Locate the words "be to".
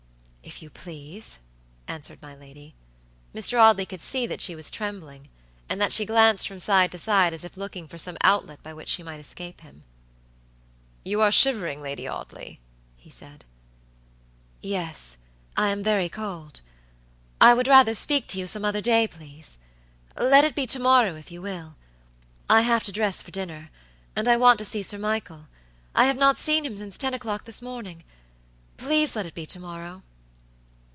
20.55-20.79, 29.35-29.59